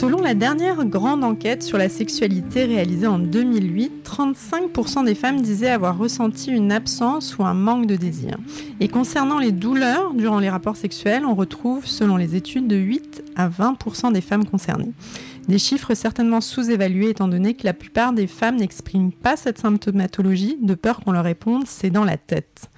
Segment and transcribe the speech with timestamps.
[0.00, 5.68] Selon la dernière grande enquête sur la sexualité réalisée en 2008, 35% des femmes disaient
[5.68, 8.38] avoir ressenti une absence ou un manque de désir.
[8.80, 13.24] Et concernant les douleurs durant les rapports sexuels, on retrouve, selon les études, de 8
[13.36, 14.94] à 20% des femmes concernées.
[15.48, 20.56] Des chiffres certainement sous-évalués étant donné que la plupart des femmes n'expriment pas cette symptomatologie
[20.62, 22.70] de peur qu'on leur réponde c'est dans la tête.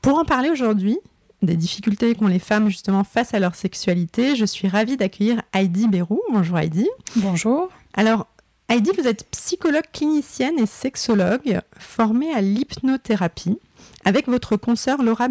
[0.00, 1.00] Pour en parler aujourd'hui,
[1.42, 5.88] des difficultés qu'ont les femmes justement face à leur sexualité, je suis ravie d'accueillir Heidi
[5.88, 6.20] Bérou.
[6.32, 6.88] Bonjour Heidi.
[7.16, 7.68] Bonjour.
[7.94, 8.26] Alors,
[8.68, 13.58] Heidi, vous êtes psychologue clinicienne et sexologue formée à l'hypnothérapie.
[14.04, 15.28] Avec votre consoeur Laura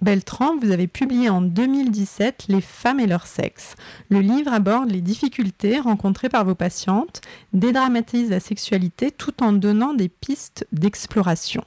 [0.00, 3.76] Beltran, vous avez publié en 2017 Les femmes et leur sexe.
[4.08, 7.20] Le livre aborde les difficultés rencontrées par vos patientes,
[7.52, 11.64] dédramatise la sexualité tout en donnant des pistes d'exploration.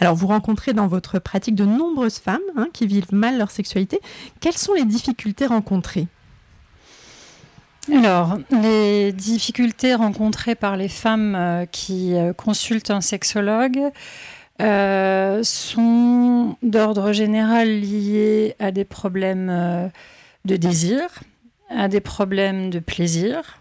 [0.00, 4.00] Alors, vous rencontrez dans votre pratique de nombreuses femmes hein, qui vivent mal leur sexualité.
[4.40, 6.08] Quelles sont les difficultés rencontrées?
[7.92, 13.90] Alors, les difficultés rencontrées par les femmes euh, qui euh, consultent un sexologue
[14.60, 19.90] euh, sont d'ordre général liées à des problèmes
[20.44, 21.02] de désir,
[21.70, 23.58] à des problèmes de plaisir,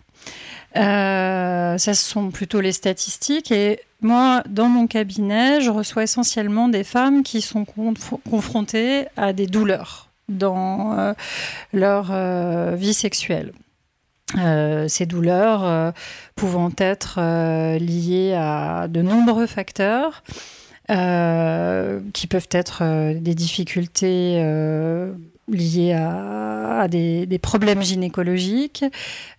[0.75, 3.51] ça, ce sont plutôt les statistiques.
[3.51, 7.65] Et moi, dans mon cabinet, je reçois essentiellement des femmes qui sont
[8.29, 11.13] confrontées à des douleurs dans euh,
[11.73, 13.51] leur euh, vie sexuelle.
[14.87, 15.93] ces douleurs
[16.35, 17.19] pouvant être
[17.77, 20.23] liées à de nombreux facteurs
[20.87, 24.41] qui peuvent être des difficultés
[25.51, 28.85] liés à, des, problèmes gynécologiques,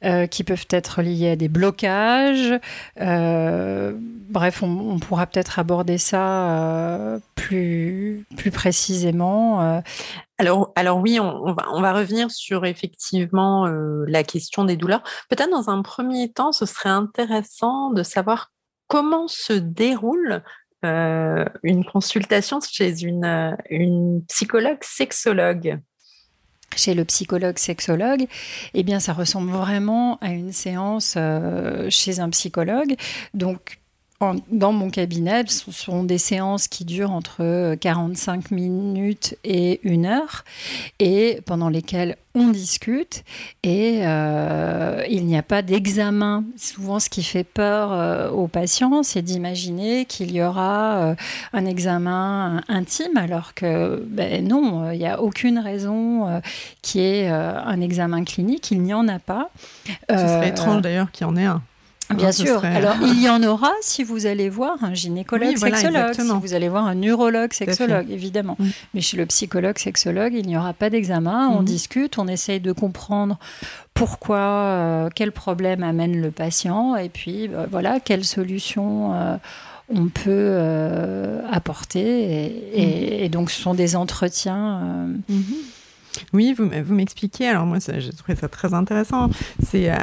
[0.04, 2.54] euh, qui peuvent être liés à des blocages.
[3.00, 9.82] Euh, bref, on, pourra peut-être aborder ça euh, plus, plus précisément.
[10.38, 13.66] Alors, alors oui, on, va, on va revenir sur effectivement
[14.06, 15.02] la question des douleurs.
[15.28, 18.50] Peut-être dans un premier temps, ce serait intéressant de savoir
[18.88, 20.42] comment se déroule
[20.84, 25.80] une consultation chez une, une psychologue sexologue
[26.76, 28.26] chez le psychologue sexologue,
[28.74, 32.94] eh bien ça ressemble vraiment à une séance euh, chez un psychologue.
[33.34, 33.81] Donc
[34.50, 40.44] dans mon cabinet, ce sont des séances qui durent entre 45 minutes et une heure,
[40.98, 43.24] et pendant lesquelles on discute,
[43.62, 46.44] et euh, il n'y a pas d'examen.
[46.56, 51.14] Souvent, ce qui fait peur euh, aux patients, c'est d'imaginer qu'il y aura euh,
[51.52, 56.40] un examen intime, alors que ben, non, il n'y a aucune raison
[56.80, 59.50] qui ait un examen clinique, il n'y en a pas.
[60.08, 61.62] Ce serait étrange d'ailleurs qu'il y en ait un.
[62.14, 62.64] Bien sûr.
[62.64, 66.68] Alors, il y en aura si vous allez voir un gynécologue sexologue, si vous allez
[66.68, 68.56] voir un neurologue sexologue, évidemment.
[68.58, 68.68] Mm.
[68.94, 71.48] Mais chez le psychologue sexologue, il n'y aura pas d'examen.
[71.48, 71.64] On mm.
[71.64, 73.38] discute, on essaye de comprendre
[73.94, 79.14] pourquoi, euh, quel problème amène le patient, et puis euh, voilà, quelle solution.
[79.14, 79.36] Euh,
[79.94, 80.58] on peut
[81.50, 83.30] apporter et, mm.
[83.30, 84.80] donc ce sont des entretiens
[85.30, 85.54] mm-hmm.
[86.32, 87.48] Oui, vous, vous m'expliquez.
[87.48, 89.30] Alors moi, j'ai trouvé ça très intéressant.
[89.62, 89.96] C'est euh,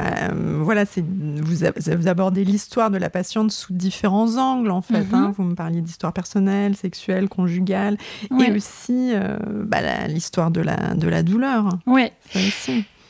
[0.58, 1.56] voilà, c'est vous,
[1.96, 5.06] vous, abordez l'histoire de la patiente sous différents angles en fait.
[5.12, 5.28] Hein.
[5.28, 5.34] Mhm.
[5.36, 7.96] Vous me parliez d'histoire personnelle, sexuelle, conjugale,
[8.30, 11.78] et aussi euh, bah, l'histoire de la de la douleur.
[11.86, 12.10] Oui.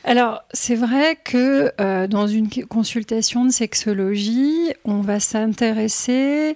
[0.03, 6.55] Alors, c'est vrai que euh, dans une consultation de sexologie, on va s'intéresser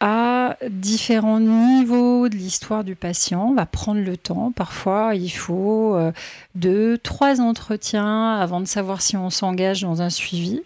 [0.00, 4.52] à différents niveaux de l'histoire du patient, on va prendre le temps.
[4.52, 6.12] Parfois, il faut euh,
[6.54, 10.60] deux, trois entretiens avant de savoir si on s'engage dans un suivi.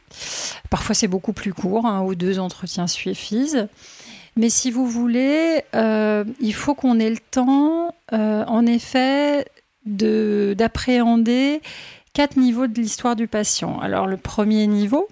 [0.68, 3.68] Parfois, c'est beaucoup plus court, un ou deux entretiens suffisent.
[4.36, 9.46] Mais si vous voulez, euh, il faut qu'on ait le temps, euh, en effet,
[9.86, 11.60] d'appréhender
[12.12, 13.78] quatre niveaux de l'histoire du patient.
[13.80, 15.08] Alors le premier niveau,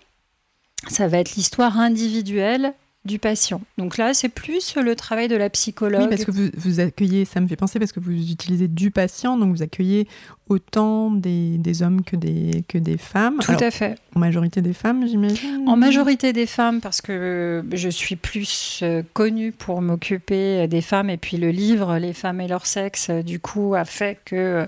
[0.88, 3.60] ça va être l'histoire individuelle du patient.
[3.78, 6.02] Donc là, c'est plus le travail de la psychologue.
[6.02, 8.90] Oui, parce que vous, vous, accueillez, ça me fait penser, parce que vous utilisez du
[8.90, 10.06] patient, donc vous accueillez
[10.48, 13.38] autant des, des hommes que des, que des femmes.
[13.40, 13.96] Tout à fait.
[14.14, 19.02] En majorité des femmes, j'imagine En majorité des femmes, parce que je suis plus euh,
[19.14, 23.40] connue pour m'occuper des femmes, et puis le livre Les femmes et leur sexe, du
[23.40, 24.66] coup, a fait que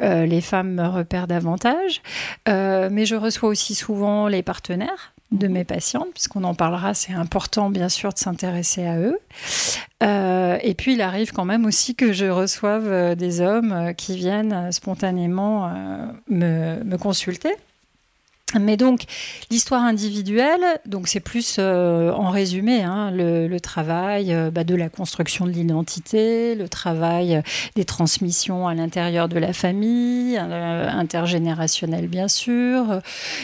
[0.00, 2.02] euh, les femmes me repèrent davantage.
[2.48, 7.12] Euh, mais je reçois aussi souvent les partenaires de mes patientes, puisqu'on en parlera, c'est
[7.12, 9.18] important bien sûr de s'intéresser à eux.
[10.02, 13.92] Euh, et puis il arrive quand même aussi que je reçoive euh, des hommes euh,
[13.92, 15.70] qui viennent spontanément
[16.28, 17.54] me, me consulter.
[18.54, 19.02] Mais donc,
[19.50, 24.88] l'histoire individuelle, donc c'est plus euh, en résumé hein, le, travail euh, bah, de la
[24.88, 27.42] construction de l'identité, le travail euh,
[27.74, 33.00] des transmissions à l'intérieur de la famille, intergénérationnel bien sûr,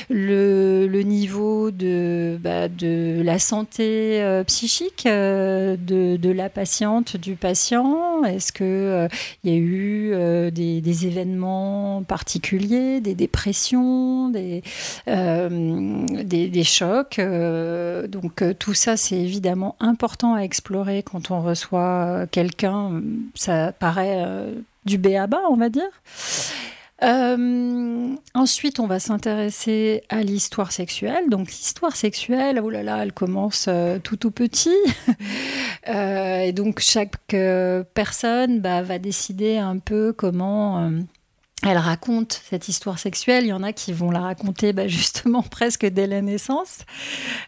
[0.08, 8.24] le, niveau de, bah, de la santé psychique de, la patiente, du patient.
[8.24, 9.08] Est-ce qu'il
[9.44, 14.62] il y a eu des, des, événements particuliers, des dépressions, des
[15.08, 17.18] euh, des, chocs.
[17.18, 23.02] Euh, donc euh, tout ça, c'est évidemment important à explorer quand on reçoit quelqu'un.
[23.34, 24.24] Ça paraît
[24.84, 25.82] du B à bas, on va dire.
[28.34, 31.28] ensuite, on va s'intéresser à l'histoire sexuelle.
[31.28, 33.68] Donc, l'histoire sexuelle, oh là là, elle commence
[34.02, 34.76] tout tout petit.
[35.86, 37.36] et donc, chaque
[37.94, 40.90] personne bah, va décider un peu comment
[41.70, 43.44] elle raconte cette histoire sexuelle.
[43.44, 46.80] Il y en a qui vont la raconter bah, justement presque dès la naissance,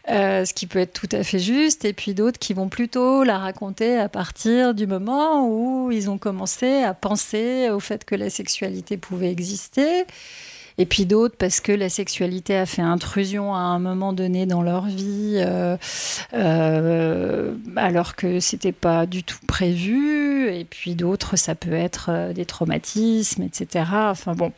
[0.09, 3.23] euh, ce qui peut être tout à fait juste, et puis d'autres qui vont plutôt
[3.23, 8.15] la raconter à partir du moment où ils ont commencé à penser au fait que
[8.15, 10.05] la sexualité pouvait exister
[10.77, 14.61] et puis d'autres parce que la sexualité a fait intrusion à un moment donné dans
[14.61, 15.75] leur vie, euh,
[16.33, 22.33] euh, alors que c'était pas du tout prévu, et puis d'autres, ça peut être euh,
[22.33, 23.85] des traumatismes, etc.
[23.91, 24.51] Enfin bon,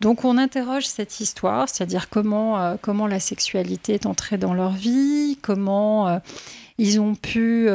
[0.00, 5.38] donc on interroge cette histoire, c'est-à-dire comment, comment la sexualité est entrée dans leur vie,
[5.42, 6.20] comment
[6.78, 7.68] ils ont pu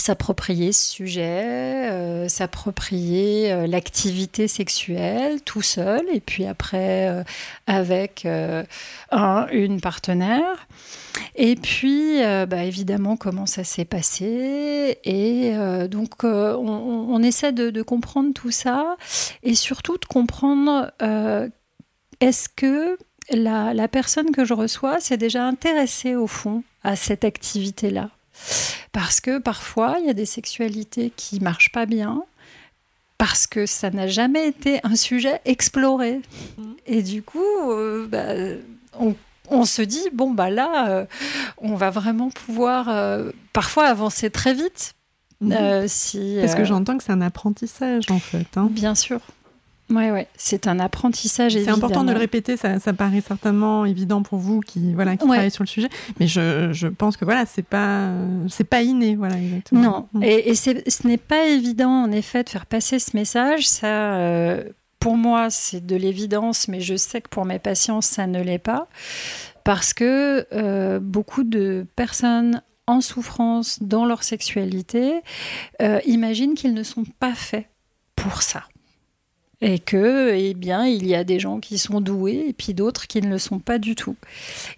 [0.00, 7.22] s'approprier ce sujet, euh, s'approprier euh, l'activité sexuelle tout seul et puis après euh,
[7.66, 10.66] avec un, une partenaire.
[11.36, 14.98] Et puis, bah, évidemment, comment ça s'est passé.
[15.04, 15.52] Et
[15.88, 18.96] donc, on, essaie de, comprendre tout ça
[19.42, 20.90] et surtout de comprendre
[22.20, 22.96] est-ce que
[23.30, 28.10] la, la personne que je reçois s'est déjà intéressée au fond à cette activité-là?
[28.92, 32.24] Parce que parfois, il y a des sexualités qui marchent pas bien,
[33.22, 36.20] parce que ça n'a jamais été un sujet exploré.
[36.58, 36.74] Mhm.
[36.86, 39.14] Et du coup, euh, bah,
[39.48, 41.06] on, se dit, bon, bah là, euh,
[41.58, 44.94] on va vraiment pouvoir euh, parfois avancer très vite.
[45.40, 45.86] Mhm.
[45.86, 48.46] si, Parce que j'entends que c'est un apprentissage, en fait.
[48.56, 48.68] Hein.
[48.72, 49.20] Bien sûr.
[49.92, 50.26] Oui, ouais.
[50.36, 51.52] c'est un apprentissage.
[51.52, 55.50] C'est important de le répéter, ça, paraît certainement évident pour vous qui, voilà, qui travaillez
[55.50, 58.10] sur le sujet, mais je, je pense que voilà, c'est pas,
[58.48, 59.16] c'est pas inné.
[59.16, 59.80] Voilà, exactement.
[59.82, 60.22] Non, mm.
[60.22, 63.68] et, et ce n'est pas évident en effet de faire passer ce message.
[63.68, 64.64] Ça, euh,
[64.98, 68.58] pour moi, c'est de l'évidence, mais je sais que pour mes patients, ça ne l'est
[68.58, 68.86] pas.
[69.64, 75.22] Parce que euh, beaucoup de personnes en souffrance dans leur sexualité
[75.80, 77.66] euh, imaginent qu'ils ne sont pas faits
[78.16, 78.64] pour ça
[79.62, 83.06] et que, eh bien, il y a des gens qui sont doués et puis d'autres
[83.06, 84.16] qui ne le sont pas du tout.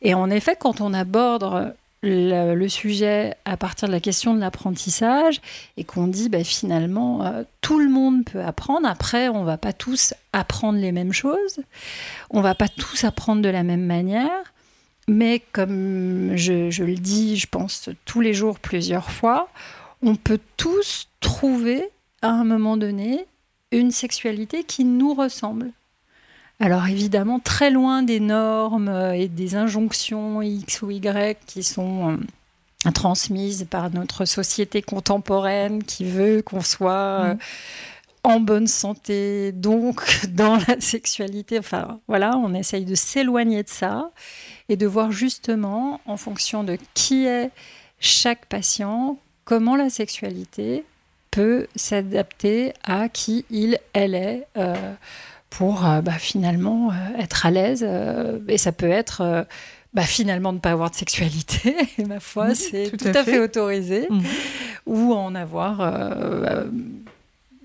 [0.03, 5.41] Et en effet, quand on aborde le, sujet à partir de la question de l'apprentissage
[5.79, 8.87] et qu'on dit bah, finalement euh, tout le monde peut apprendre.
[8.87, 11.61] Après, on va pas tous apprendre les mêmes choses,
[12.29, 14.53] on va pas tous apprendre de la même manière,
[15.09, 19.49] mais comme je, je le dis, je pense tous les jours plusieurs fois,
[20.03, 21.89] on peut tous trouver
[22.21, 23.27] à un moment donné
[23.79, 25.71] une sexualité qui nous ressemble.
[26.61, 32.91] Alors évidemment, très loin des normes et des injonctions X ou Y qui sont euh,
[32.93, 37.39] transmises par notre société contemporaine qui veut qu'on soit euh, mm.
[38.23, 41.59] en bonne santé, donc dans la sexualité.
[41.59, 44.11] Enfin voilà, on essaye de s'éloigner de ça
[44.69, 47.51] et de voir justement, en fonction de qui est
[47.99, 50.85] chaque patient, comment la sexualité
[51.35, 54.75] peut s'adapter à qui il, elle est euh,
[55.51, 57.85] pour euh, bah, finalement euh, être à l'aise.
[58.47, 59.45] et ça peut être
[59.95, 64.07] bah, finalement ne pas avoir de sexualité, et ma foi, c'est tout, à fait, autorisé,
[64.11, 64.23] mhm.
[64.87, 65.81] ou en avoir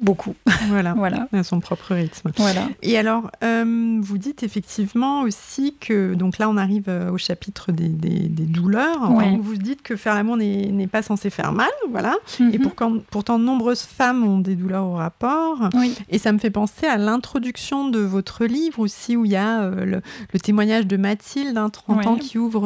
[0.01, 0.35] beaucoup.
[0.67, 1.27] Voilà, voilà.
[1.31, 2.31] à son propre rythme.
[2.37, 2.67] Voilà.
[2.83, 7.71] Et alors, euh, vous dites effectivement aussi que, donc là on arrive euh, au chapitre
[7.71, 12.17] des, douleurs, vous dites que faire l'amour n'est pas censé faire mal, voilà.
[12.39, 12.59] Et mhm.
[12.59, 15.69] pourtant, pourtant, de nombreuses femmes ont des douleurs au rapport.
[16.09, 19.61] Et ça me fait penser à l'introduction de votre livre aussi, où il y a
[19.61, 20.01] euh,
[20.33, 22.61] le, témoignage de Mathilde, 30 ans, qui ouvre,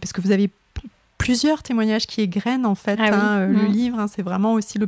[0.00, 0.50] parce que vous avez
[1.24, 3.72] plusieurs témoignages qui égrènent en fait ah hein, euh, le mm.
[3.72, 3.98] livre.
[3.98, 4.78] Hein, c'est vraiment aussi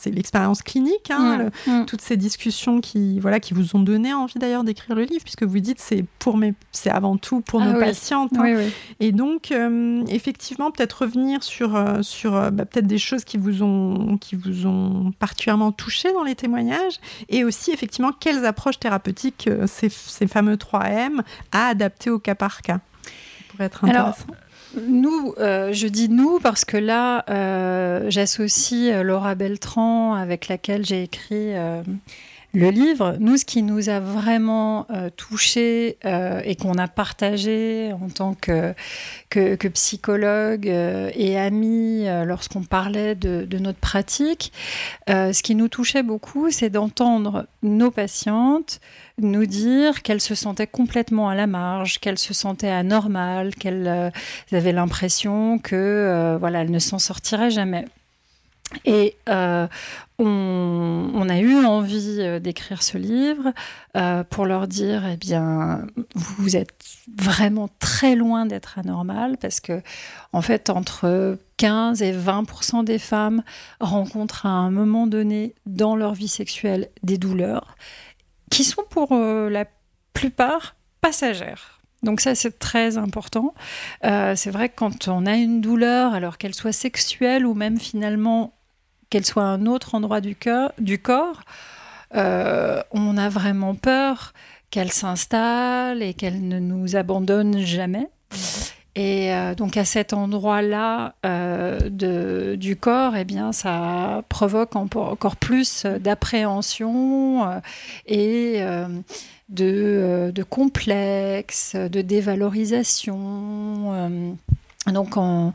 [0.00, 1.70] c'est l'expérience clinique, hein, mm.
[1.70, 1.84] Mm.
[1.84, 5.42] toutes ces discussions qui voilà qui vous ont donné envie d'ailleurs d'écrire le livre, puisque
[5.42, 8.32] vous dites c'est pour mes, c'est avant tout pour ah nos patientes.
[9.00, 13.62] Et donc euh, effectivement peut-être revenir sur euh, sur bah, peut-être des choses qui vous
[13.62, 19.50] ont qui vous ont particulièrement touché dans les témoignages, et aussi effectivement quelles approches thérapeutiques
[19.66, 21.20] ces, ces fameux 3M
[21.52, 22.78] à adapter au cas par cas.
[22.78, 24.26] Ça pourrait être intéressant.
[24.76, 30.84] Nous, euh, je dis nous parce que là, euh, j'associe euh, Laura Beltran avec laquelle
[30.84, 31.52] j'ai écrit
[32.56, 33.16] le livre.
[33.20, 34.86] Nous, ce qui nous a vraiment
[35.16, 38.74] touché et qu'on a partagé en tant que,
[39.68, 44.52] psychologue et amis lorsqu'on parlait de, notre pratique,
[45.08, 48.80] ce qui nous touchait beaucoup, c'est d'entendre nos patientes
[49.18, 54.10] nous dire qu'elles se sentaient complètement à la marge, qu'elles se sentaient anormales, qu'elles euh,
[54.52, 57.86] avaient l'impression que euh, voilà, elles ne s'en sortiraient jamais.
[58.84, 59.66] Et euh,
[60.18, 63.52] on, a eu envie d'écrire ce livre
[64.30, 66.74] pour leur dire, eh bien, vous êtes
[67.16, 69.82] vraiment très loin d'être anormal parce que,
[70.32, 73.42] en fait, entre 15 et 20% des femmes
[73.80, 77.76] rencontrent à un moment donné dans leur vie sexuelle des douleurs
[78.50, 79.66] qui sont pour euh, la
[80.12, 81.80] plupart passagères.
[82.02, 83.54] Donc ça, c'est très important.
[84.04, 87.78] Euh, c'est vrai que quand on a une douleur, alors qu'elle soit sexuelle ou même
[87.78, 88.55] finalement
[89.10, 90.36] qu'elle soit à un autre endroit du,
[90.78, 91.42] du corps,
[92.14, 94.32] euh, on a vraiment peur
[94.70, 98.08] qu'elle s'installe et qu'elle ne nous abandonne jamais.
[98.98, 101.14] Et donc à cet endroit-là
[101.90, 107.60] du corps, eh bien, ça provoque encore plus d'appréhension
[108.06, 108.62] et
[109.50, 114.38] de, de complexes, de dévalorisation.
[114.92, 115.52] Donc on,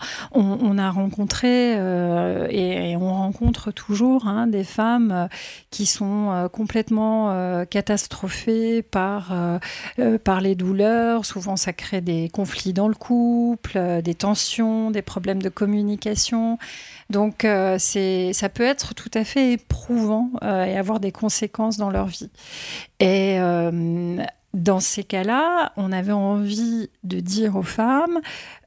[0.77, 5.27] a rencontré euh, et, on rencontre toujours hein, des femmes euh,
[5.69, 7.11] qui sont euh, complètement
[7.65, 9.33] catastrophées par,
[10.23, 11.25] par les douleurs.
[11.25, 16.57] Souvent ça crée des conflits dans le couple, des tensions, des problèmes de communication.
[17.09, 17.45] Donc
[17.77, 22.29] c'est ça peut être tout à fait éprouvant et avoir des conséquences dans leur vie.
[24.53, 28.19] Dans ces cas-là, on avait envie de dire aux femmes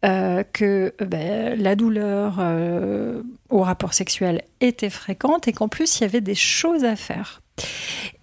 [0.05, 6.03] euh, que ben, la douleur euh, au rapport sexuel était fréquente et qu'en plus, il
[6.03, 7.43] y avait des choses à faire.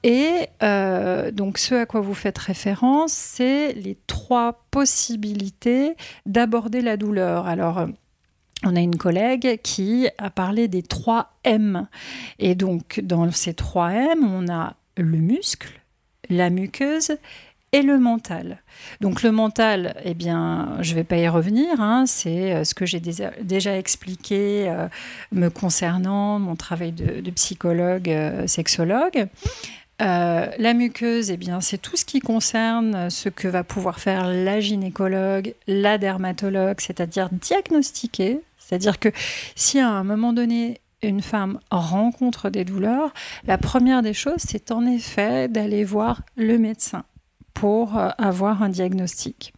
[0.04, 6.98] Et euh, donc ce à quoi vous faites référence, c'est les trois possibilités d'aborder la
[6.98, 7.46] douleur.
[7.48, 7.86] Alors,
[8.64, 11.88] on a une collègue qui a parlé des trois M.
[12.40, 15.82] Et donc, dans ces trois M, on a le muscle,
[16.30, 17.18] la muqueuse
[17.74, 18.62] et le mental.
[19.00, 22.74] Donc le mental, eh bien, je ne vais pas y revenir, hein, c'est euh, ce
[22.74, 24.88] que j'ai déjà, expliqué euh,
[25.32, 29.28] me concernant mon travail de, psychologue, euh, sexologue.
[30.00, 34.60] la muqueuse, eh bien, c'est tout ce qui concerne ce que va pouvoir faire la
[34.60, 38.42] gynécologue, la dermatologue, c'est-à-dire diagnostiquer.
[38.58, 39.10] C'est-à-dire que
[39.56, 43.14] si à un moment donné, une femme rencontre des douleurs,
[43.46, 47.04] la première des choses, c'est en effet d'aller voir le médecin
[47.62, 49.54] pour euh, avoir un diagnostic.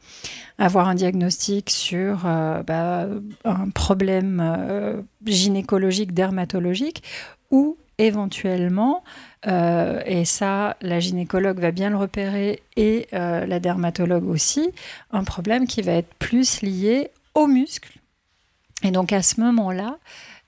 [0.58, 3.08] Avoir un diagnostic sur euh, bah,
[3.46, 7.02] un problème euh, gynécologique, dermatologique,
[7.50, 9.04] ou éventuellement,
[9.46, 14.72] et ça, la gynécologue va bien le repérer et la dermatologue aussi,
[15.12, 18.00] un problème qui va être plus lié aux muscles.
[18.84, 20.00] Et donc à ce moment-là,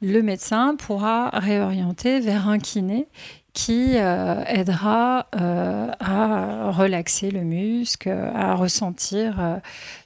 [0.01, 3.07] le médecin pourra réorienter vers un kiné
[3.55, 9.55] qui euh, aidera euh, à relaxer le muscle, à ressentir euh,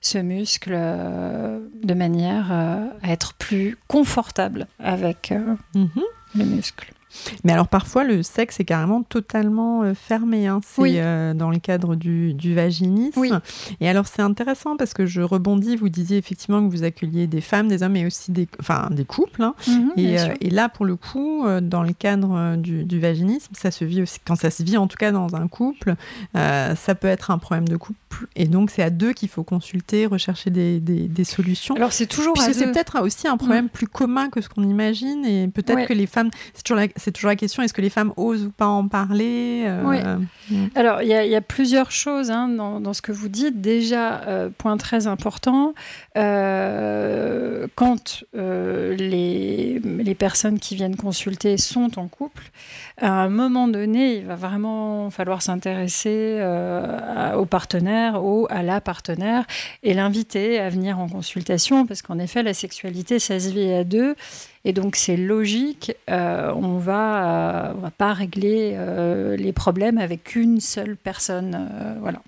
[0.02, 5.34] ce muscle de manière à être plus confortable avec
[5.74, 5.90] mhm.
[6.36, 6.94] le muscle.
[7.44, 10.48] Mais alors parfois le sexe est carrément totalement euh, fermé.
[10.48, 10.62] Hein.
[10.64, 13.42] C'est euh, dans le cadre du, vaginisme.
[13.80, 15.76] Et alors c'est intéressant parce que je rebondis.
[15.76, 19.06] Vous disiez effectivement que vous accueilliez des femmes, des hommes, mais aussi des, enfin des
[19.06, 19.44] couples.
[19.44, 19.56] Hein.
[19.68, 24.02] Mhm, euh, et, là pour le coup, dans le cadre du, vaginisme, ça se vit
[24.02, 25.96] aussi quand ça se vit en tout cas dans un couple.
[26.34, 28.00] ça peut être un problème de couple
[28.36, 31.76] et donc c'est à deux qu'il faut consulter, rechercher des, des, solutions.
[31.76, 33.70] Alors c'est toujours c'est peut-être aussi un problème mm.
[33.70, 37.30] plus commun que ce qu'on imagine et peut-être que les femmes, c'est toujours, la, toujours
[37.30, 40.18] la question, est-ce que les femmes osent ou pas en parler euh,
[40.50, 40.68] mm.
[40.76, 43.62] Alors il y, y, a plusieurs choses hein, dans, dans, ce que vous dites.
[43.62, 45.74] Déjà, euh, point très important,
[47.82, 52.52] euh, quand les, les personnes qui viennent consulter sont en couple,
[52.98, 56.42] à un moment donné, il va vraiment falloir s'intéresser
[57.36, 59.46] au partenaire ou à la partenaire
[59.84, 63.84] et l'inviter à venir en consultation parce qu'en effet, la sexualité, ça se vit à
[63.84, 64.16] deux.
[64.66, 70.36] Et donc, c'est logique, euh, on va, euh, va pas régler euh, les problèmes avec
[70.36, 71.98] une seule personne.
[72.02, 72.22] voilà.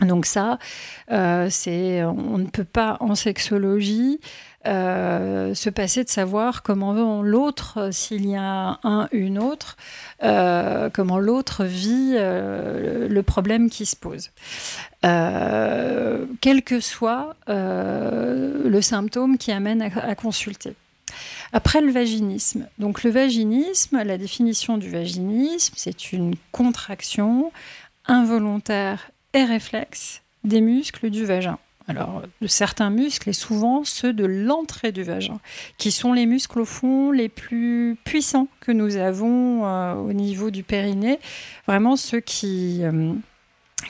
[0.00, 0.58] Donc ça,
[1.48, 4.18] c'est, on ne peut pas en sexologie
[4.64, 9.76] euh, se passer de savoir comment l'autre, s'il y a un, une autre,
[10.22, 14.30] euh, comment l'autre vit euh, le problème qui se pose.
[15.02, 20.74] quel que soit le symptôme qui amène à, consulter.
[21.52, 22.66] Après le vaginisme.
[22.78, 27.52] Donc le vaginisme, la définition du vaginisme, c'est une contraction
[28.06, 31.58] involontaire et réflexe des muscles du vagin.
[31.88, 35.40] Alors, de certains muscles, et souvent ceux de l'entrée du vagin,
[35.78, 40.50] qui sont les muscles au fond les plus puissants que nous avons euh, au niveau
[40.50, 41.18] du périnée,
[41.66, 43.12] vraiment ceux qui, euh,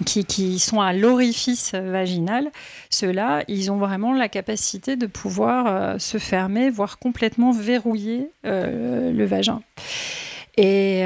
[0.06, 2.50] qui, sont à l'orifice vaginal,
[2.88, 9.25] ceux-là, ils ont vraiment la capacité de pouvoir euh, se fermer, voire complètement verrouiller le
[9.25, 9.61] vagin.
[10.56, 11.02] Et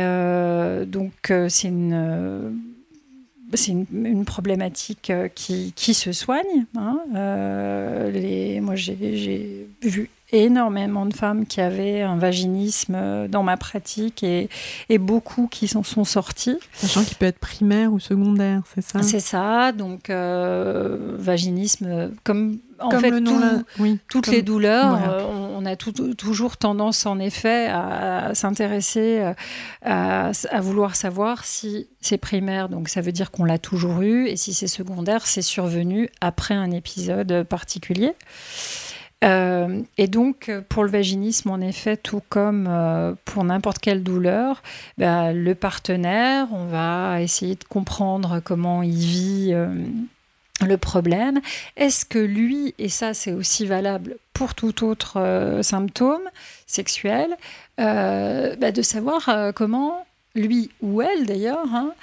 [0.87, 2.76] donc, c'est une
[3.57, 6.67] c'est une, problématique euh, qui, qui se soigne.
[6.77, 6.99] Hein.
[7.15, 13.57] Euh, les, moi, j'ai vu énormément de femmes qui avaient un vaginisme euh, dans ma
[13.57, 14.49] pratique et,
[14.89, 16.59] et beaucoup qui s'en sont sorties.
[16.73, 19.03] Sachant qu'il peut être primaire ou secondaire, c'est ça?
[19.03, 23.13] C'est ça, donc vaginisme, comme en fait,
[24.09, 29.33] toutes les douleurs, euh, on, a toujours tendance en effet à, s'intéresser,
[29.87, 34.27] euh, à, vouloir savoir si c'est primaire, donc ça veut dire qu'on l'a toujours eu,
[34.27, 38.13] et si c'est secondaire, c'est survenu après un épisode particulier.
[39.25, 42.69] Euh, et donc, pour le vaginisme, en effet, tout comme
[43.25, 44.63] pour n'importe quelle douleur,
[44.99, 49.55] bah, le partenaire, on va essayer de comprendre comment il vit
[50.65, 51.41] le problème.
[51.77, 56.23] Est-ce que lui, et ça c'est aussi valable pour tout autre euh, symptôme
[56.67, 57.37] sexuel,
[57.81, 61.95] euh, bah, de savoir euh, comment lui ou elle d'ailleurs, hein,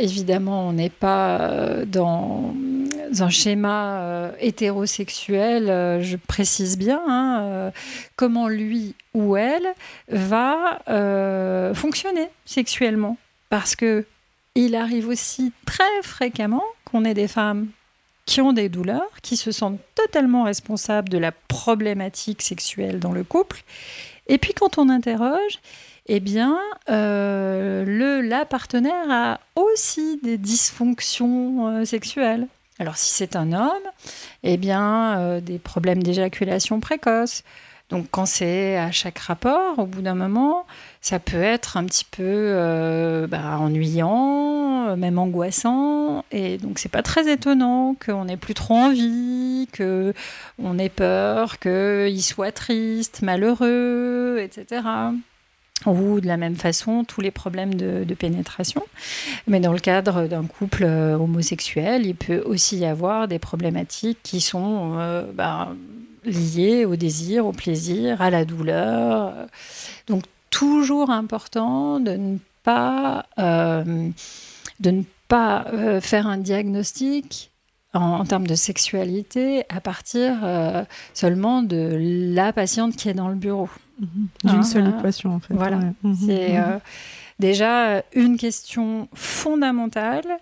[0.00, 1.52] évidemment on n'est pas
[1.86, 2.52] dans
[3.20, 7.70] un schéma hétérosexuel, je précise bien, hein,
[8.16, 9.68] comment lui ou elle
[10.08, 10.80] va
[11.74, 13.18] fonctionner sexuellement.
[13.50, 14.04] Parce que
[14.56, 17.68] il arrive aussi très fréquemment qu'on ait des femmes
[18.26, 23.24] qui ont des douleurs, qui se sentent totalement responsables de la problématique sexuelle dans le
[23.24, 23.64] couple.
[24.28, 25.58] Et puis quand on interroge,
[26.06, 26.58] eh bien,
[26.90, 32.46] euh, le, la partenaire a aussi des dysfonctions euh, sexuelles.
[32.78, 33.88] Alors si c'est un homme,
[34.42, 37.42] eh bien, euh, des problèmes d'éjaculation précoce,
[37.92, 40.66] donc quand c'est à chaque rapport, au bout d'un moment,
[41.02, 47.02] ça peut être un petit peu euh, bah, ennuyant, même angoissant, et donc c'est pas
[47.02, 50.14] très étonnant qu'on n'ait plus trop envie, que
[50.58, 54.80] on ait peur, qu'il soit triste, malheureux, etc
[55.86, 58.82] ou de la même façon tous les problèmes de, pénétration.
[59.46, 64.18] Mais dans le cadre d'un couple euh, homosexuel, il peut aussi y avoir des problématiques
[64.22, 65.70] qui sont euh, bah,
[66.24, 69.34] liées au désir, au plaisir, à la douleur.
[70.06, 74.10] Donc toujours important de ne pas, euh,
[74.80, 77.50] de ne pas euh, faire un diagnostic
[77.94, 81.96] en, termes de sexualité à partir euh, seulement de
[82.34, 83.68] la patiente qui est dans le bureau.
[84.00, 84.28] Mhm.
[84.44, 85.54] D'une hein, seule équation, en fait.
[85.54, 85.78] Voilà.
[86.02, 86.16] Mhm.
[86.26, 86.80] C'est mhm.
[87.38, 90.38] déjà une question fondamentale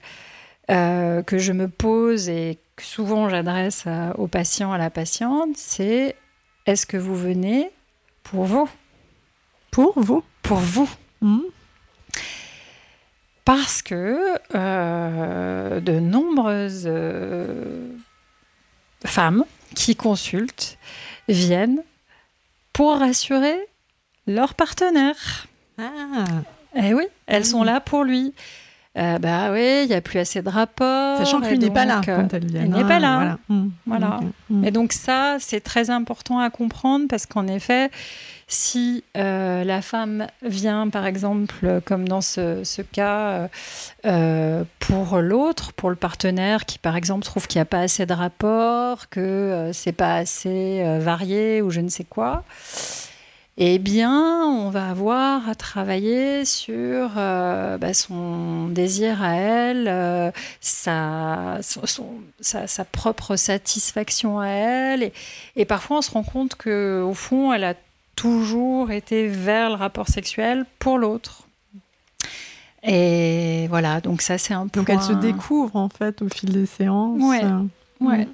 [0.71, 3.85] que je me pose et souvent j'adresse
[4.17, 6.17] aux patients, à la patiente, c'est
[6.67, 7.71] est-ce que vous venez
[8.23, 8.69] pour vous?
[9.71, 10.89] Pour vous Pour vous.
[11.21, 11.41] Hmm.
[13.45, 17.89] Parce que euh, de nombreuses euh,
[19.05, 20.79] femmes qui consultent
[21.29, 21.83] viennent
[22.73, 23.59] pour rassurer
[24.27, 25.47] leur partenaire.
[25.79, 26.27] Ah.
[26.77, 27.67] Eh oui, elles sont hmm.
[27.67, 28.35] là pour lui.
[28.99, 31.19] Euh, bah oui, il n'y a plus assez de rapports.
[31.19, 32.63] Sachant que lui n'est pas là quand elle vient.
[32.65, 33.39] Il n'est pas là.
[33.87, 34.21] Voilà.
[34.21, 34.31] Mmh.
[34.51, 34.65] Mmh.
[34.65, 37.91] Et donc ça, c'est très important à comprendre parce qu'en effet,
[38.49, 43.49] si euh, la femme vient, par exemple, comme dans ce, cas,
[44.07, 48.07] euh, pour l'autre, pour le partenaire qui, par exemple, trouve qu'il n'y a pas assez
[48.07, 52.43] de rapports, que c'est pas assez varié ou je ne sais quoi,
[53.57, 60.31] eh bien, on va avoir à travailler sur euh, bah, son désir à elle, euh,
[60.61, 61.59] sa,
[62.41, 65.13] sa, propre satisfaction à elle.
[65.57, 67.75] Et, parfois, on se rend compte qu'au fond, elle a
[68.17, 71.43] toujours été vers le rapport sexuel pour l'autre.
[72.83, 74.81] Et voilà, donc ça, c'est un peu.
[74.81, 77.21] Donc elle se découvre, en fait, au fil des séances.
[77.21, 77.43] Ouais.
[78.01, 78.27] ouais.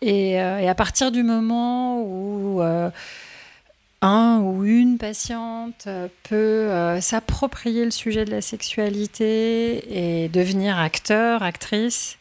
[0.00, 2.60] Et, et, à partir du moment où
[4.02, 5.88] un ou une patiente
[6.24, 12.18] peut euh, s'approprier le sujet de la sexualité et devenir acteur, actrice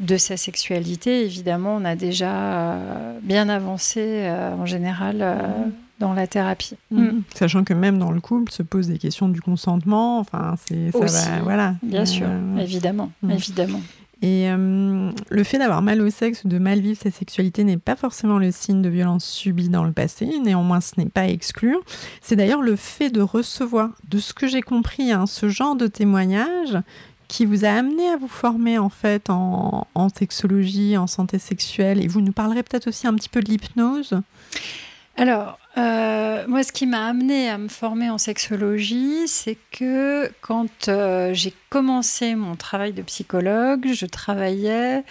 [0.00, 5.70] de sa sexualité, évidemment, on a déjà euh, bien avancé euh, en général mm.
[6.00, 6.76] dans la thérapie.
[6.90, 7.02] Mm.
[7.02, 7.22] Mm.
[7.34, 10.18] Sachant que même dans le couple se posent des questions du consentement.
[10.18, 11.74] Enfin, c'est ça voilà.
[11.82, 12.26] Bien sûr,
[12.58, 13.80] évidemment, évidemment.
[14.24, 17.76] Et euh, le fait d'avoir mal au sexe ou de mal vivre sa sexualité n'est
[17.76, 21.76] pas forcément le signe de violence subie dans le passé, néanmoins ce n'est pas exclu.
[22.22, 25.88] C'est d'ailleurs le fait de recevoir, de ce que j'ai compris, hein, ce genre de
[25.88, 26.78] témoignage
[27.28, 32.02] qui vous a amené à vous former en fait en, en sexologie, en santé sexuelle.
[32.02, 34.22] Et vous nous parlerez peut-être aussi un petit peu de l'hypnose.
[35.18, 40.88] Alors, euh, moi, ce qui m'a amené à me former en sexologie, c'est que quand
[40.88, 45.02] euh, j'ai commencé mon travail de psychologue, je travaillais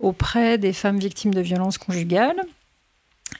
[0.00, 2.40] auprès des femmes victimes de violences conjugales.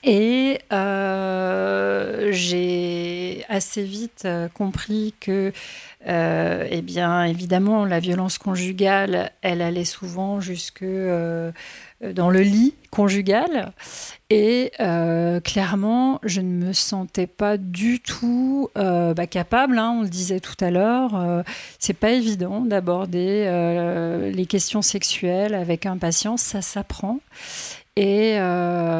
[0.03, 5.51] Et euh, j'ai assez vite compris que,
[6.05, 10.85] eh bien, évidemment, la violence conjugale, elle allait souvent jusque
[12.01, 13.71] dans le lit conjugal.
[14.29, 20.01] Et euh, clairement, je ne me sentais pas du tout euh, bah, capable, hein, on
[20.03, 21.43] le disait tout à l'heure,
[21.77, 27.19] c'est pas évident d'aborder les questions sexuelles avec un patient, ça s'apprend.
[27.95, 28.37] Et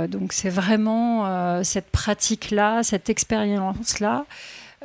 [0.10, 4.26] donc c'est vraiment cette pratique-là, cette expérience-là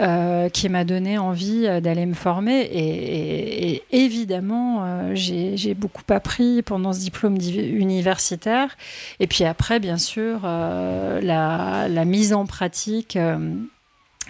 [0.01, 2.63] euh, qui m'a donné envie euh, d'aller me former.
[2.63, 8.77] Et, évidemment, euh, j'ai beaucoup appris pendant ce diplôme universitaire.
[9.21, 13.17] Et puis après, bien sûr, la, mise en pratique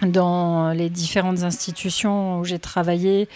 [0.03, 3.27] dans les différentes institutions où j'ai travaillé.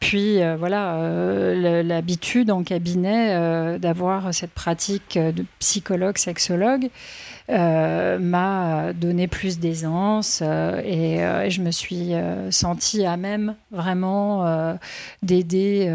[0.00, 6.88] Puis voilà, l'habitude en cabinet d'avoir cette pratique de psychologue, sexologue.
[7.48, 12.10] Euh, m'a donné plus d'aisance euh, euh, et, je me suis
[12.50, 14.76] sentie à même vraiment
[15.22, 15.86] d'aider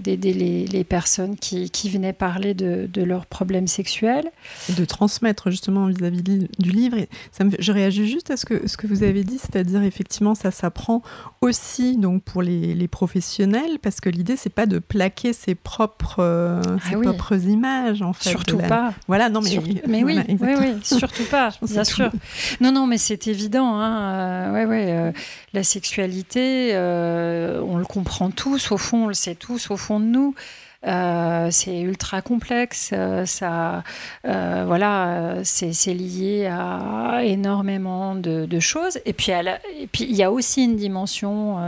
[0.00, 4.30] d'aider les, personnes qui, qui, venaient parler de, de, leurs problèmes sexuels.
[4.76, 6.98] de transmettre justement vis-à-vis du livre.
[6.98, 9.82] Et ça me, je réagis juste à ce que, ce que vous avez dit, c'est-à-dire
[9.82, 11.02] effectivement ça s'apprend
[11.40, 16.22] aussi donc pour les, les professionnels parce que l'idée c'est pas de plaquer ses propres,
[16.22, 18.30] ah ses propres images en fait.
[18.30, 18.94] Surtout pas.
[19.06, 20.18] Voilà, non mais, mais oui,
[20.58, 22.10] oui, surtout pas, bien sûr.
[22.60, 23.78] Non, non, mais c'est évident.
[23.78, 24.12] Hein.
[24.14, 25.12] Euh, ouais, ouais, euh,
[25.52, 30.00] la sexualité, euh, on le comprend tous, au fond, on le sait tous, au fond
[30.00, 30.34] de nous.
[30.86, 32.90] Euh, c'est ultra complexe.
[32.92, 33.82] Euh, ça,
[34.26, 38.98] euh, voilà, c'est lié à énormément de, choses.
[39.04, 41.58] Et puis, et puis, il y a aussi une dimension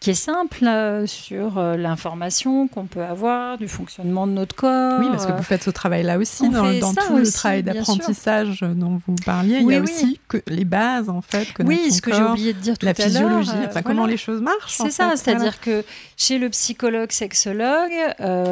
[0.00, 0.66] qui est simple
[1.06, 4.98] sur l'information qu'on peut avoir du fonctionnement de notre corps.
[4.98, 9.14] Oui, parce que vous faites ce travail-là aussi dans, tout le travail d'apprentissage dont vous
[9.24, 9.58] parliez.
[9.58, 11.48] il y a aussi que les bases en fait.
[11.60, 12.98] Oui, ce que j'ai oublié de dire tout à l'heure.
[12.98, 13.50] La physiologie,
[13.84, 14.76] comment les choses marchent.
[14.76, 15.84] C'est ça, c'est-à-dire que
[16.16, 17.92] chez le psychologue sexologue,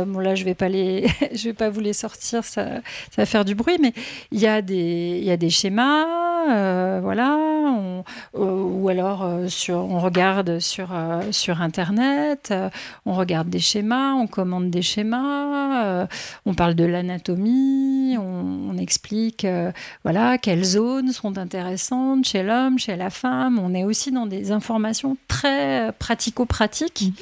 [0.06, 2.66] bon là je vais pas les, je vais pas vous les sortir, ça,
[3.10, 3.92] ça va faire du bruit, mais
[4.30, 6.06] il y a des, il y a des schémas,
[6.48, 12.52] euh, voilà, on, ou alors euh, sur, on regarde sur euh, sur internet,
[13.06, 16.06] on regarde des schémas, on commande des schémas,
[16.46, 19.46] on parle de l'anatomie, on, on, explique,
[20.02, 23.58] voilà, quelles zones sont intéressantes chez l'homme, chez la femme.
[23.58, 27.12] On est aussi dans des informations très pratico-pratiques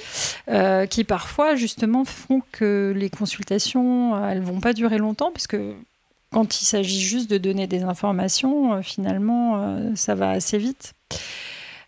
[0.49, 0.87] mmh.
[0.89, 5.57] qui parfois justement font que les consultations, euh, elles vont pas durer longtemps, puisque
[6.31, 10.93] quand il s'agit juste de donner des informations, euh, finalement, euh, ça va assez vite.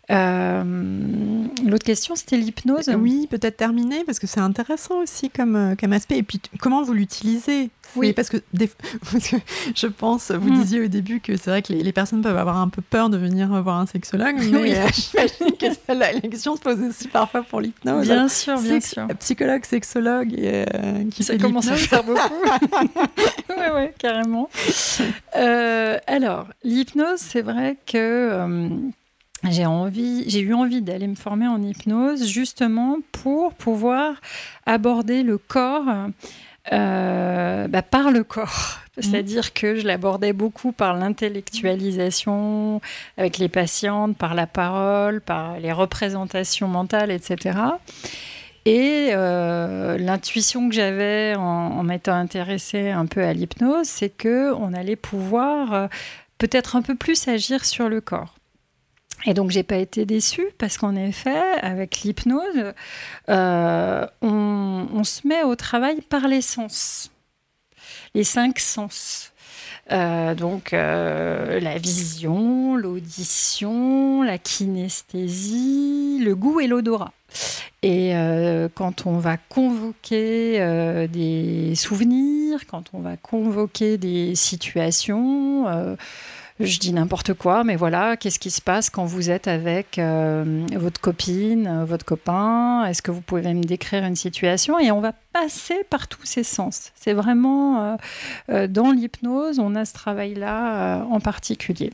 [0.09, 2.89] L'autre question, c'était l'hypnose.
[2.97, 6.17] Oui, peut-être terminer, parce que c'est intéressant aussi comme, comme aspect.
[6.17, 7.69] Et puis, comment vous l'utilisez?
[7.95, 8.37] Oui, parce que,
[9.75, 10.61] je pense, vous hmm.
[10.61, 13.17] disiez au début que c'est vrai que les, personnes peuvent avoir un peu peur de
[13.17, 14.73] venir voir un sexologue, mais oui.
[14.93, 18.07] j'imagine que la, question se pose aussi parfois pour l'hypnose.
[18.07, 19.07] Bien sûr, bien sûr.
[19.19, 22.19] Psychologue, sexologue et euh, qui Ça commence à faire beaucoup.
[23.49, 24.49] oui, oui, carrément.
[25.35, 28.69] Euh, alors, l'hypnose, c'est vrai que euh,
[29.49, 34.15] j'ai envie, j'ai eu envie d'aller me former en hypnose justement pour pouvoir
[34.65, 36.09] aborder le corps
[36.71, 38.79] euh, bah, par le corps.
[38.95, 39.01] Mmh.
[39.01, 42.79] C'est-à-dire que je l'abordais beaucoup par l'intellectualisation
[43.17, 47.57] avec les patientes, par la parole, par les représentations mentales, etc.
[48.65, 54.53] Et euh, l'intuition que j'avais en, en m'étant intéressée un peu à l'hypnose, c'est que
[54.53, 55.87] on allait pouvoir euh,
[56.37, 58.32] peut-être un peu plus agir sur le corps.
[59.25, 62.73] Et donc, j'ai pas été déçue parce qu'en effet, avec l'hypnose,
[63.29, 67.11] euh, on, se met au travail par les sens,
[68.13, 69.31] les cinq sens.
[69.91, 77.13] Euh, donc, euh, la vision, l'audition, la kinesthésie, le goût et l'odorat.
[77.81, 78.13] Et
[78.75, 85.65] quand on va convoquer des souvenirs, quand on va convoquer des situations,
[86.59, 90.65] je dis n'importe quoi, mais voilà, qu'est-ce qui se passe quand vous êtes avec euh,
[90.75, 92.85] votre copine, euh, votre copain?
[92.85, 94.77] Est-ce que vous pouvez me décrire une situation?
[94.79, 96.91] Et on va passer par tous ces sens.
[96.95, 97.97] C'est vraiment
[98.49, 101.91] euh, dans l'hypnose, on a ce travail-là en particulier.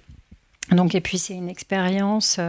[0.71, 2.39] Donc, et puis c'est une expérience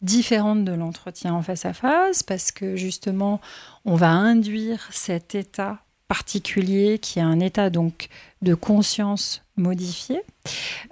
[0.00, 3.40] différente de l'entretien en face à face parce que justement,
[3.84, 8.08] on va induire cet état particulier qui est un état donc
[8.40, 10.22] de conscience modifié,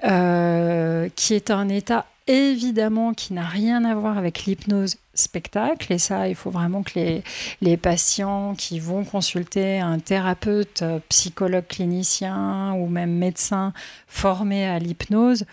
[0.04, 5.92] euh, qui est un état évidemment qui n'a rien à voir avec l'hypnose spectacle.
[5.92, 7.22] Et ça, il faut vraiment que les,
[7.60, 13.72] les patients qui vont consulter un thérapeute, euh, psychologue clinicien ou même médecin
[14.08, 15.44] formé à l'hypnose,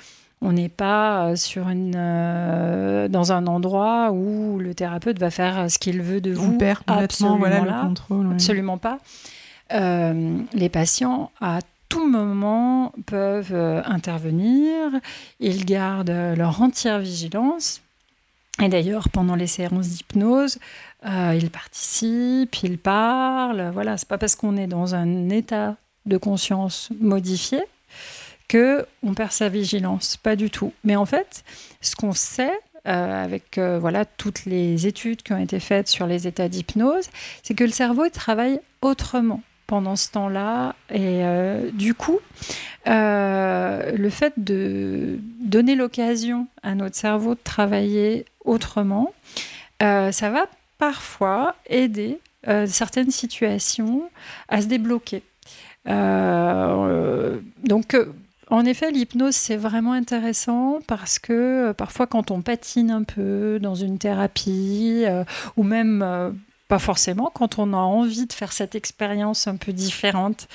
[0.41, 5.77] on n'est pas euh, sur une, dans un endroit où le thérapeute va faire ce
[5.77, 6.53] qu'il veut de vous.
[6.55, 8.31] On perd complètement voilà, le contrôle.
[8.33, 8.97] Absolument pas.
[9.71, 11.59] les patients, à
[11.93, 14.89] tout moment peuvent euh, intervenir.
[15.39, 17.83] Ils gardent leur entière vigilance.
[18.63, 20.57] Et d'ailleurs, pendant les séances d'hypnose,
[21.05, 23.69] euh, ils participent, ils parlent.
[23.71, 25.75] Voilà, c'est pas parce qu'on est dans un état
[26.07, 27.61] de conscience modifié
[28.47, 30.73] que on perd sa vigilance, pas du tout.
[30.83, 31.43] Mais en fait,
[31.81, 36.25] ce qu'on sait euh, avec voilà toutes les études qui ont été faites sur les
[36.25, 37.09] états d'hypnose,
[37.43, 40.75] c'est que le cerveau travaille autrement pendant ce temps-là.
[40.91, 42.19] Et euh, du coup,
[42.85, 49.15] euh, le fait de donner l'occasion à notre cerveau de travailler autrement,
[49.81, 50.45] euh, ça va
[50.77, 52.19] parfois aider
[52.67, 54.03] certaines situations
[54.47, 55.23] à se débloquer.
[55.87, 57.97] donc,
[58.51, 63.73] en effet, l'hypnose, c'est vraiment intéressant parce que parfois, quand on patine un peu dans
[63.73, 65.05] une thérapie
[65.57, 66.35] ou même
[66.73, 70.47] pas forcément quand on a envie de faire cette expérience un peu différente,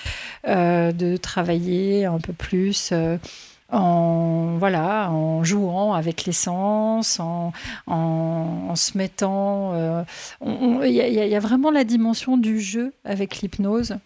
[0.48, 2.90] euh, de travailler un peu plus.
[2.90, 3.18] Euh,
[3.70, 7.52] en voilà en jouant avec l'essence en,
[7.86, 10.02] en, se mettant euh,
[10.40, 13.98] il y, a vraiment la dimension du jeu avec l'hypnose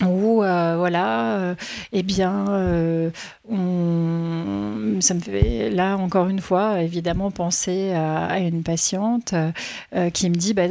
[0.00, 1.56] où voilà
[1.92, 2.44] eh bien
[5.00, 9.34] ça me fait là encore une fois évidemment penser à, une patiente
[10.12, 10.68] qui me dit bah,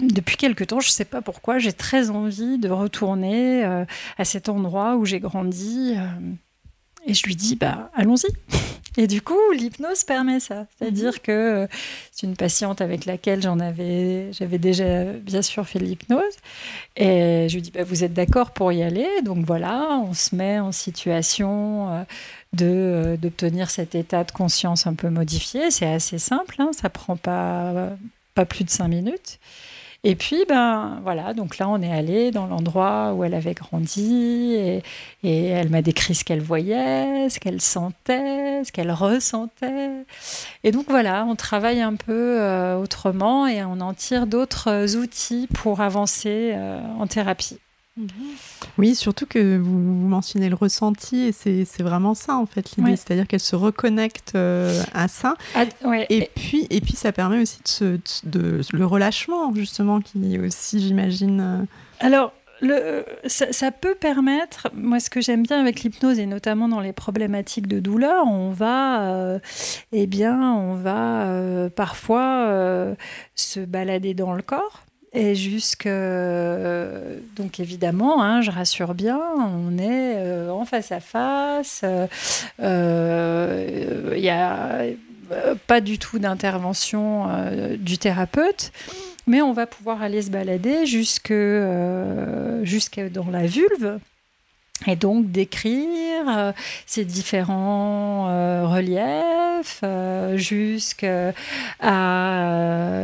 [0.00, 3.84] depuis quelque temps, je ne sais pas pourquoi, j'ai très envie de retourner euh,
[4.16, 5.94] à cet endroit où j'ai grandi.
[5.96, 6.32] Euh,
[7.06, 8.28] et je lui dis, bah, allons-y.
[8.96, 10.66] Et du coup, l'hypnose permet ça.
[10.76, 11.18] C'est-à-dire mhm.
[11.22, 11.66] que euh,
[12.10, 16.34] c'est une patiente avec laquelle j'en avais, j'avais déjà bien sûr fait l'hypnose.
[16.96, 19.08] Et je lui dis, bah, vous êtes d'accord pour y aller?
[19.24, 22.04] Donc voilà, on se met en situation
[22.52, 25.70] de d'obtenir cet état de conscience un peu modifié.
[25.70, 27.92] C'est assez simple, hein, ça prend pas
[28.38, 29.40] pas plus de cinq minutes.
[30.04, 34.54] Et puis, ben voilà, donc là, on est allé dans l'endroit où elle avait grandi
[34.54, 34.82] et,
[35.24, 40.04] elle m'a décrit ce qu'elle voyait, ce qu'elle sentait, ce qu'elle ressentait.
[40.62, 45.48] Et donc voilà, on travaille un peu euh, autrement et on en tire d'autres outils
[45.52, 47.58] pour avancer euh, en thérapie.
[48.76, 53.26] Oui, surtout que vous, mentionnez le ressenti et c'est vraiment ça en fait l'idée, c'est-à-dire
[53.26, 55.36] qu'elle se reconnecte euh, à ça.
[55.54, 55.64] Ah,
[56.08, 61.40] et, puis, et puis ça permet aussi de, de, le relâchement justement qui aussi j'imagine.
[61.40, 61.64] Euh,
[62.00, 66.80] Alors le, ça, peut permettre, moi ce que j'aime bien avec l'hypnose et notamment dans
[66.80, 69.38] les problématiques de douleur, on va, euh,
[69.92, 72.94] eh bien, on va euh, parfois euh,
[73.34, 74.82] se balader dans le corps.
[75.12, 81.82] Et jusque donc évidemment, hein, je rassure bien, on est en face à face.
[82.58, 84.82] Il n'y a
[85.66, 87.26] pas du tout d'intervention
[87.78, 88.70] du thérapeute
[89.28, 93.98] mais on va pouvoir aller se balader jusque, euh, jusque dans la vulve
[94.86, 96.52] et donc décrire euh,
[96.86, 100.36] ces différents euh, reliefs euh,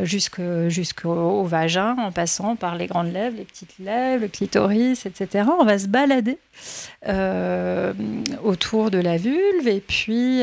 [0.04, 5.48] jusqu'au vagin en passant par les grandes lèvres, les petites lèvres, le clitoris, etc.
[5.58, 6.38] On va se balader
[8.44, 10.42] autour de la vulve et puis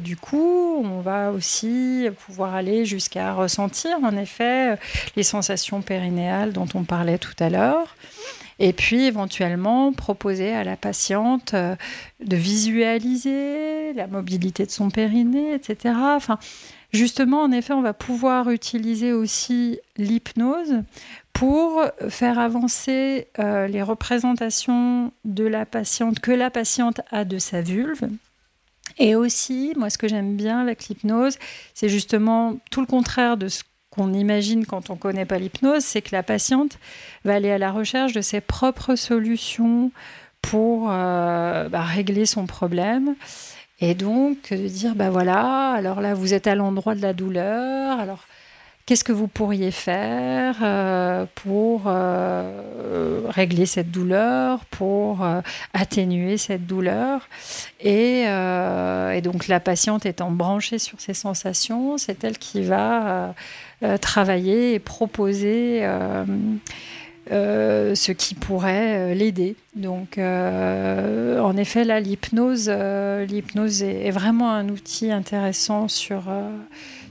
[0.00, 4.76] du coup on va aussi pouvoir aller jusqu'à ressentir en effet
[5.16, 7.94] les sensations périnéales dont on parlait tout à l'heure
[8.60, 11.74] et puis éventuellement proposer à la patiente euh,
[12.24, 15.94] de visualiser la mobilité de son périnée, etc.
[15.98, 16.38] Enfin,
[16.92, 20.82] justement, en effet, on va pouvoir utiliser aussi l'hypnose
[21.32, 27.62] pour faire avancer euh, les représentations de la patiente que la patiente a de sa
[27.62, 28.10] vulve.
[28.98, 31.38] Et aussi, moi, ce que j'aime bien avec l'hypnose,
[31.72, 35.84] c'est justement tout le contraire de ce qu'on imagine quand on ne connaît pas l'hypnose,
[35.84, 36.78] c'est que la patiente
[37.24, 39.90] va aller à la recherche de ses propres solutions
[40.42, 43.16] pour euh, bah, régler son problème.
[43.80, 47.98] Et donc, de dire, bah voilà, alors là, vous êtes à l'endroit de la douleur,
[47.98, 48.26] alors
[48.84, 55.26] qu'est-ce que vous pourriez faire euh, pour euh, régler cette douleur, pour
[55.72, 57.28] atténuer cette douleur
[57.80, 63.32] et, et, donc, la patiente étant branchée sur ses sensations, c'est elle qui va euh,
[64.00, 66.24] travailler et proposer euh,
[67.30, 69.56] euh, ce qui pourrait l'aider.
[69.76, 76.24] Donc, en effet, là, l'hypnose, l'hypnose est, vraiment un outil intéressant sur,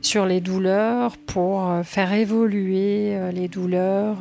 [0.02, 4.18] sur les douleurs pour faire évoluer les douleurs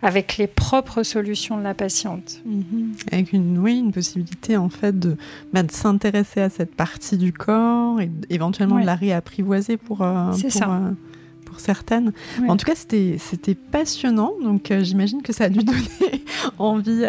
[0.00, 2.40] avec les propres solutions de la patiente.
[2.46, 2.92] Mhm.
[3.10, 5.16] Avec une, oui, une possibilité en fait de,
[5.52, 10.50] bah, de s'intéresser à cette partie du corps et éventuellement de la réapprivoiser pour, pour,
[10.50, 10.94] ça
[11.60, 12.12] certaines.
[12.48, 14.32] En tout cas, c'était passionnant.
[14.42, 16.24] Donc, euh, j'imagine que ça a dû donner
[16.58, 17.04] envie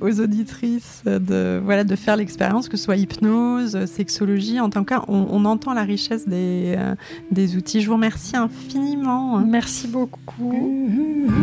[0.00, 4.60] aux, auditrices de, voilà, de faire l'expérience, que ce soit hypnose, sexologie.
[4.60, 6.94] En tant cas, on, entend la richesse des, euh,
[7.30, 7.80] des outils.
[7.80, 9.38] Je vous remercie infiniment.
[9.38, 10.88] Merci beaucoup.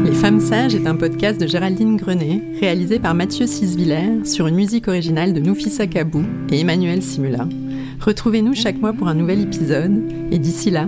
[0.03, 4.55] Les Femmes Sages est un podcast de Géraldine Grenet, réalisé par Mathieu Sisviller sur une
[4.55, 7.47] musique originale de Noufissa Kabou et Emmanuel Simula.
[7.99, 10.87] Retrouvez-nous chaque mois pour un nouvel épisode et d'ici là,